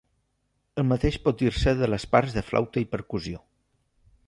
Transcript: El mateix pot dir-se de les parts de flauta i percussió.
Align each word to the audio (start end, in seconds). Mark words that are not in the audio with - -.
El 0.83 0.87
mateix 0.91 1.17
pot 1.27 1.43
dir-se 1.43 1.75
de 1.83 1.91
les 1.95 2.07
parts 2.15 2.35
de 2.39 2.45
flauta 2.49 2.85
i 2.87 2.91
percussió. 2.95 3.45